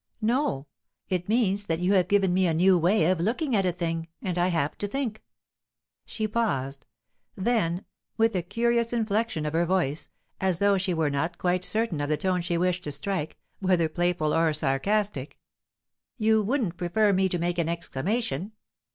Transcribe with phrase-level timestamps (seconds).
[0.19, 0.65] "No.
[1.09, 4.07] It means that you have given me a new way of looking at a thing;
[4.23, 5.21] and I have to think."
[6.07, 6.87] She paused;
[7.35, 7.85] then,
[8.17, 10.09] with a curious inflection of her voice,
[10.39, 13.87] as though she were not quite certain of the tone she wished to strike, whether
[13.87, 15.37] playful or sarcastic:
[16.17, 18.53] "You wouldn't prefer me to make an exclamation?"